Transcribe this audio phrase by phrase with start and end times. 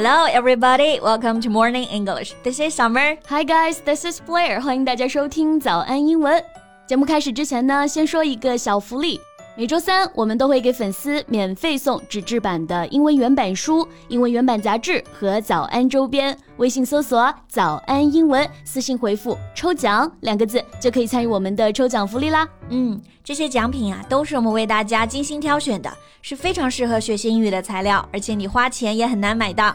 [0.00, 1.00] Hello, everybody.
[1.00, 2.32] Welcome to Morning English.
[2.44, 3.16] This is Summer.
[3.28, 4.60] Hi guys, this is Blair.
[4.60, 6.40] 欢迎大家收听早安英文。
[6.86, 9.20] 节目开始之前呢，先说一个小福利。
[9.56, 16.38] 每周三，我们都会给粉丝免费送纸质版的英文原版书、英文原版杂志和早安周边。
[16.58, 22.48] 微信搜索“早安英文”，私信回复“抽奖”两个字，就可以参与我们的抽奖福利啦。
[22.68, 25.92] 嗯，这些奖品啊，都是我们为大家精心挑选的，
[26.22, 29.74] 是非常适合学习英语的材料，而且你花钱也很难买到。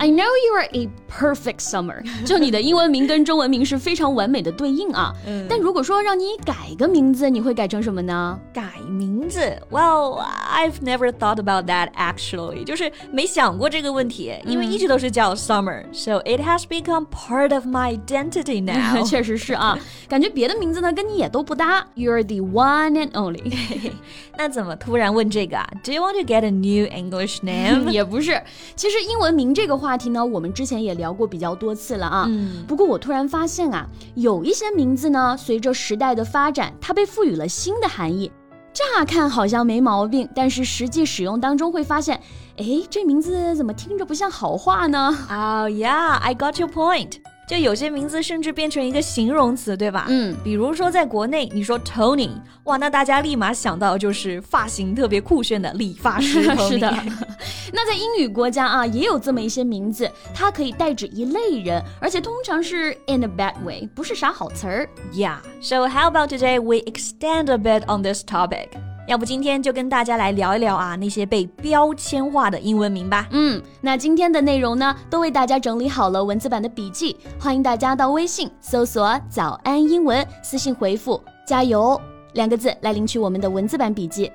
[0.00, 5.12] I know you are a perfect summer，就你的英文名跟中文名是非常完美的对应啊。
[5.26, 8.38] 嗯、但如果说让你改个名字，你会改成什么呢？
[8.54, 9.40] 改名字？
[9.72, 19.04] Well, I've never thought about that actually，就是没想过这个问题，因为一直都是叫 Summer，so it has become part of my identity now。
[19.04, 19.76] 确实是啊，
[20.08, 21.84] 感觉别的名字呢跟你也都不搭。
[21.96, 23.92] You're the one and only。
[24.36, 25.68] 那怎么突然问这个啊？
[25.82, 27.90] Do you want to get a new English name？
[27.90, 28.40] 也不是，
[28.76, 29.81] 其实英文名这个。
[29.83, 32.25] 话题呢，我们之前也聊过比较多次了啊。
[32.29, 38.31] 嗯，不过我突然发现啊，有一些名字呢，随着时代的发展，它被赋予了新的含义。
[38.71, 42.19] 乍看好像没毛病，但是实际使用当中会发现，
[42.57, 47.17] 哎，这名字怎么听着不像好话呢？Oh yeah, I got your point.
[47.53, 50.07] 就有些名字甚至变成一个形容词，对吧？
[50.09, 52.31] 嗯，比如说在国内，你说 Tony，
[52.63, 56.41] 哇，那大家立马想到就是发型特别酷炫的理发师。
[56.67, 56.91] 是的。
[57.71, 64.89] 那在英语国家啊，也有这么一些名字，它可以代指一类人，而且通常是 in a bad way，不是啥好词儿。
[65.13, 65.37] Yeah.
[65.61, 68.69] So how about today we extend a bit on this topic?
[69.05, 73.27] 要不今天就跟大家来聊一聊啊那些被标签化的英文名吧。
[73.31, 81.99] 嗯，那今天的内容呢，都为大家整理好了文字版的笔记，欢迎大家到微信搜索“早安英文”，私信回复“加油”
[82.33, 84.31] 两个字来领取我们的文字版笔记。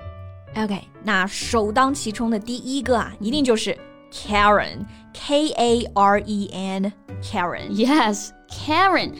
[0.55, 3.75] OK，那首当其冲的第一个啊，一定就是
[4.11, 7.69] Karen，K A R E N，Karen。
[7.71, 9.13] Yes，Karen。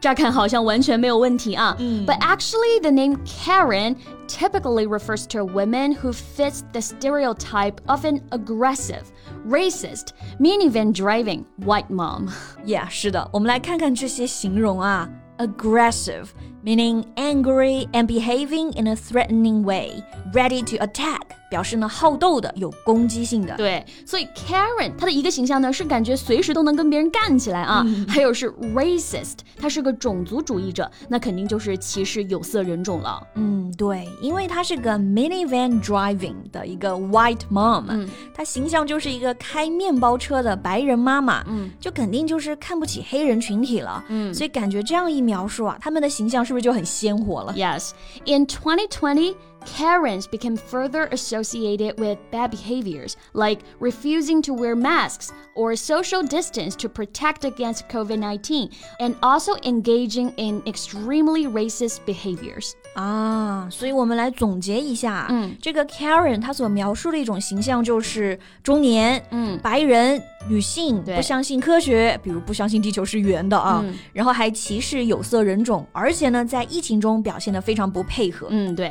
[0.00, 1.76] 乍看好像完全没有问题啊。
[1.78, 2.06] Mm.
[2.06, 3.96] But actually, the name Karen
[4.26, 9.04] typically refers to a woman who fits the stereotype of an aggressive,
[9.46, 12.30] racist, minivan driving white mom.
[12.64, 15.08] Yeah，是的，我们来看看这些形容啊。
[15.38, 16.26] Aggressive
[16.65, 20.03] meaning angry and behaving in a threatening way,
[20.33, 21.21] ready to attack.
[21.47, 23.55] 表示呢好斗的、有攻击性的。
[23.55, 27.83] 对，所以 Karen 她的一个形象呢是感觉随时都能跟别人干起来啊。
[27.85, 33.21] 嗯、还有是 racist，她是个种族主义者，那肯定就是歧视有色人种了。
[33.35, 44.03] 嗯，对，因为她是个 minivan driving 的一个 white mom，嗯，她形象就是一个开面包车的白人妈妈，嗯，就肯定就是看不起黑人群体了。
[44.09, 47.52] 嗯，所以感觉这样一描述啊，他们的形象是不是就很鲜活了？
[47.54, 49.34] Yes，in 2020.
[49.66, 56.74] Karens became further associated with bad behaviors, like refusing to wear masks or social distance
[56.76, 62.72] to protect against COVID 19, and also engaging in extremely racist behaviors.
[62.94, 78.46] 啊，所以我们来总结一下，嗯，这个 Karen 她所描述的一种形象就是中年，嗯，白人女性，不相信科学，比如不相信地球是圆的啊，嗯、然后还歧视有色人种，而且呢，在疫情中表现得非常不配合。
[78.48, 78.90] 嗯，对。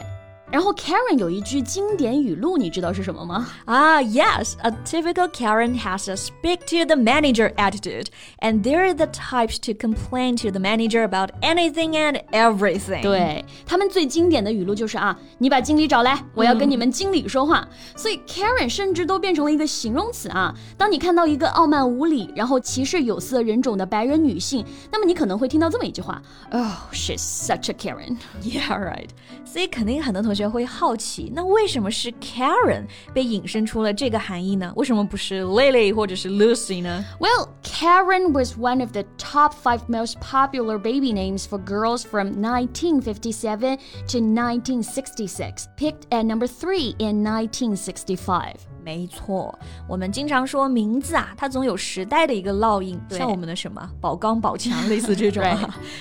[0.52, 3.48] 然后 Karen 有一句经典语录，你知道是什么吗？
[3.66, 8.08] 啊、ah,，Yes，a typical Karen has a speak to the manager attitude,
[8.40, 13.04] and they're the types to complain to the manager about anything and everything。
[13.04, 17.60] 对他们最经典的语录就是啊，你把经理找来，我要跟你们经理说话。
[17.60, 20.52] 嗯、所以 Karen 甚至都变成了一个形容词啊。
[20.76, 26.20] 当你看到一个傲慢无礼，然后歧视有色人种的白人女性，那么你可能会听到这么一句话：
[26.50, 28.18] Oh, she's such a Karen.
[28.42, 29.10] Yeah, right.
[29.46, 30.40] 所以肯定很多同 学。
[30.40, 34.72] 学会好奇，那为什么是 Karen 被引申出了这个含义呢？
[34.78, 37.04] 为什么不是 Lily 或者是 Lucy 呢？
[37.20, 43.80] Well, Karen was one of the top five most popular baby names for girls from 1957
[44.08, 48.54] to 1966, picked at number three in 1965.
[48.82, 49.54] 没错，
[49.88, 55.44] 我们经常说名字啊，它总有时代的一个烙印，像我们的什么宝钢、宝强，类似这种。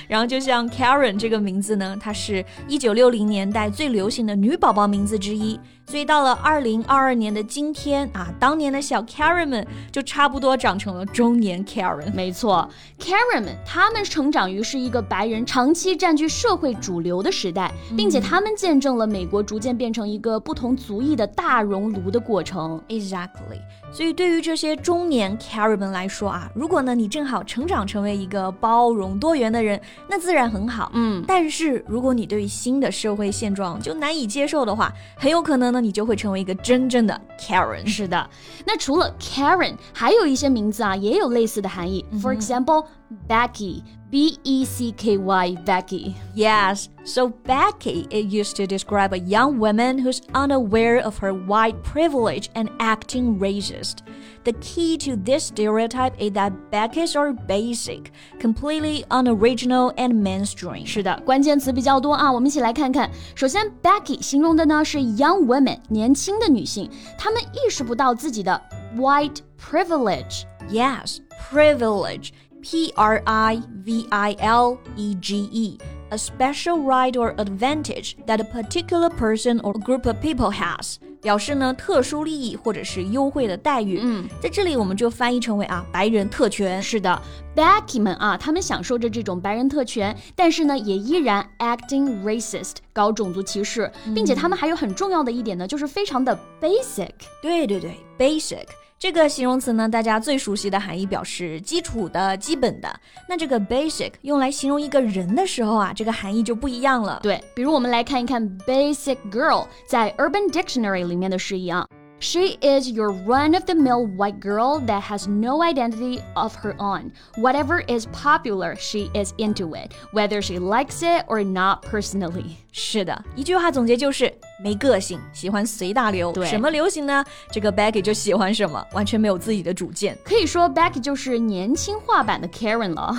[0.07, 5.60] 然后就像 Karen 这个名字呢，它是一九六零年代最流行 的女宝宝名字之一。
[5.86, 12.14] 所以到了二零二二年的今天啊，当年的小 Karen 们就差不多长成了中年 Karen。
[12.14, 12.68] 没错
[13.00, 22.82] ，Karen 们他们成长于是一个白人长期占据社会主流的时代，并且他们见证了美国逐渐变成一个不同族裔的大熔炉的过程。
[22.88, 23.60] Exactly。
[23.92, 30.92] 所以对于这些中年 Karen 们来说啊，如果呢你正好成长成为一个包容多元的人，那自然很好。
[30.96, 37.87] 嗯，但是如果你对于新的社会现状就难以接受的话，很有可能呢你就会成为一个真正的 Karen。
[37.87, 38.29] 是的，
[38.67, 42.05] 那除了 Karen，还有一些名字啊也有类似的含义。
[42.21, 42.87] For example,
[43.27, 43.83] Becky.
[44.11, 46.15] B E C K Y, Becky.
[46.35, 51.83] Yes, so Becky it used to describe a young woman who's unaware of her white
[51.83, 53.99] privilege and acting racist.
[54.45, 60.87] The key to this stereotype is that Beckies are basic, completely unoriginal and mainstream.
[60.87, 63.11] 是的，关键词比较多啊，我们一起来看看。
[63.35, 68.61] 首先，Becky 形容的呢是 young women 年轻的女性，她们意识不到自己的
[68.97, 70.45] white privilege。
[70.71, 71.19] Yes,
[71.51, 72.31] privilege.
[72.61, 75.79] P R I V I L E G E.
[76.14, 80.98] A special right or advantage that a particular person or group of people has.
[81.24, 84.00] 表示呢特殊利益或者是优惠的待遇。
[84.00, 86.80] 嗯，在这里我们就翻译成为啊白人特权。
[86.80, 87.20] 是的
[87.56, 97.10] ，Becky 们啊，他们享受着这种白人特权，但是呢，也依然 acting racist，搞种族歧视，并且他们还有很重要的一点呢，就是非常的 basic。
[97.42, 98.66] 对对对，basic
[99.03, 103.01] 这个形容词呢，大家最熟悉的含义表示基础的、基本的。
[103.29, 107.21] 那这个 basic 用来形容一个人的时候啊，这个含义就不一样了。
[107.23, 111.87] 对，比如我们来看一看 basic girl 在 Urban Dictionary 里面的释义啊。
[112.21, 117.13] She is your run of the mill white girl that has no identity of her own.
[117.37, 122.57] Whatever is popular, she is into it, whether she likes it or not personally.
[122.73, 124.33] 是的，一句话总结就是
[124.63, 126.33] 没个性，喜欢随大流。
[126.33, 127.25] 对什么流行呢？
[127.51, 130.17] 这个 Becky 就喜欢什么，完全没有自己的主见。
[130.25, 133.17] 可以说 Becky 就是年轻化版的 Karen 了。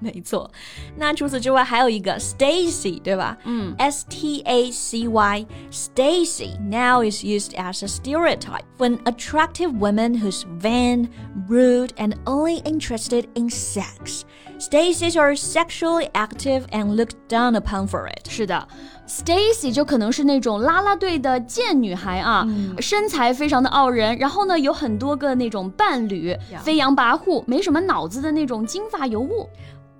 [0.00, 0.50] 没错。
[0.96, 3.36] 那除此之外还有一个 Stacy， 对吧？
[3.44, 10.14] 嗯，S T A C Y Stacy now is used as a stereotype for an attractive woman
[10.14, 11.08] who's vain,
[11.48, 14.24] rude, and only interested in sex.
[14.58, 18.26] Stacy's are sexually active and looked down upon for it.
[18.30, 18.66] 是的
[19.07, 22.47] ，Stacy 就可能是那种啦啦队的贱女孩啊，
[22.79, 29.47] 身材非常的傲人，然后呢有很多个那种伴侣.飞扬跋扈，没什么脑子的那种金发尤物。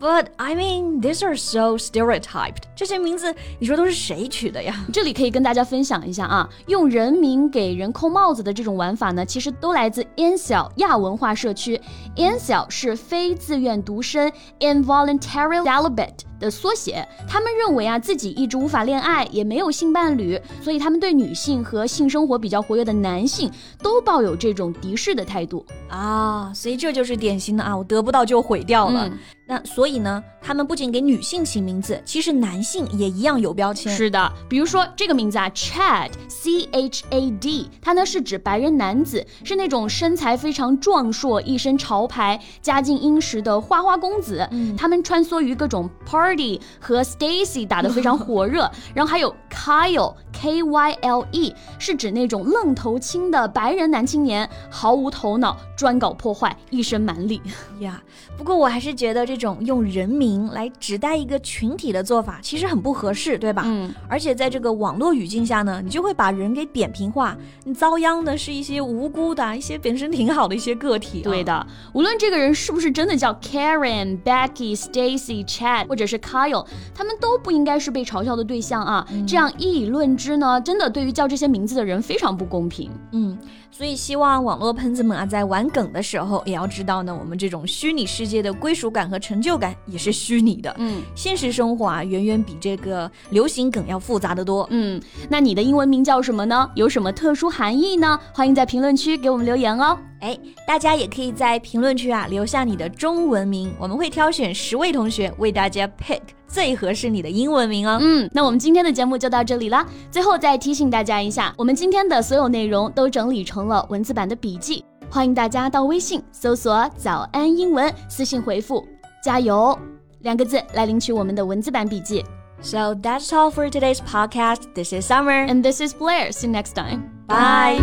[0.01, 2.63] But I mean, these are so stereotyped.
[2.75, 4.75] 这些名字，你说都是谁取的呀？
[4.92, 11.80] 这里可以跟大家分享一下啊，用人名给人扣帽子的这种玩法呢，其实都来自 incel 亚文化社区。
[12.15, 17.07] incel 是非自愿独身 （involuntary celibate） 的缩写。
[17.27, 23.51] 他们认为啊，自己一直无法恋爱，也没有性伴侣，所以他们对女性和性生活比较活跃的男性
[23.83, 25.63] 都抱有这种敌视的态度。
[25.89, 29.07] 啊，所以这就是典型的啊，我得不到就毁掉了。
[29.07, 29.19] 嗯
[29.51, 33.94] 那所以呢，他们不仅给女性起名字，其实男性也一样有标签。
[33.94, 44.48] 是的，比如说这个名字啊，Chad，C H A D，它呢是指白人男子，是那种身材非常壮硕、一身潮牌、家境殷实的花花公子。
[44.51, 57.42] 嗯他们穿梭于各种 party 和 Stacy 打得非常火热， 然后还有 Kyle，K Y L E，是指那种愣头青的白人男青年，毫无头脑，专搞破坏，一身蛮力。
[57.81, 58.01] 呀
[58.38, 63.64] 不过我还是觉得这种用人名来指代一个群体的做法，其实很不合适，对吧？
[63.66, 71.24] 嗯，而且在这个网络语境下呢，你就会把人给扁平化，你遭殃的是一些无辜的、一些本身挺好的一些个体、啊。
[71.24, 79.07] 对的，无论这个人是不是真的叫 Karen、Becky、Stacy、Chad 或者是 Kyle，他们都不应该是被嘲笑的对象啊。
[79.28, 82.90] 这样一以论之呢，真的对于叫这些名字的人非常不公平。
[83.12, 83.38] 嗯，
[83.69, 90.76] 所以希望网络喷子们啊，在玩梗的时候，也要知道呢，我们这种虚拟世界的归属感和成就感也是虚拟的。
[90.80, 94.68] 嗯现实生活啊，远远比这个流行梗要复杂的多。
[94.71, 96.68] 嗯，那你的英文名叫什么呢？
[96.73, 98.19] 有什么特殊含义呢？
[98.33, 99.95] 欢迎在评论区给我们留言哦。
[100.21, 107.97] 哎，大家也可以在评论区啊留下你的中文名，我们会挑选十位同学为大家 pick 最合适你的英文名哦。
[108.02, 109.85] 嗯，那我们今天的节目就到这里啦。
[110.11, 118.85] 最后再提醒大家一下，我们今天的所有内容都整理成了文字版的笔记，欢迎大家到微信搜索“早安英文”，私信回复
[119.22, 119.79] “加油”
[120.20, 122.25] 两个字来领取我们的文字版笔记。
[122.60, 124.72] So that's all for today's podcast.
[124.75, 125.46] This is Summer.
[125.46, 126.32] And this is Blair.
[126.32, 127.10] See you next time.
[127.27, 127.79] Bye.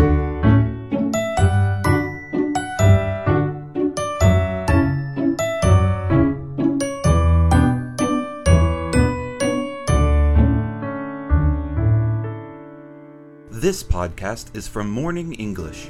[13.64, 15.88] This podcast is from Morning English.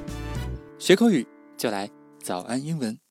[0.79, 1.27] 学口语
[1.57, 1.91] 就来
[2.23, 3.05] 早安英文。